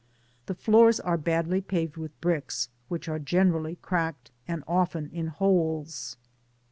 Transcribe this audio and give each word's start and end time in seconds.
The 0.47 0.55
floors 0.55 0.99
are 0.99 1.15
badly 1.15 1.61
paved 1.61 1.95
with 1.95 2.19
bricks, 2.21 2.69
which 2.87 3.07
are 3.07 3.19
generally 3.19 3.75
cracked, 3.83 4.31
and 4.47 4.63
often 4.67 5.09
in 5.13 5.27
holes. 5.27 6.17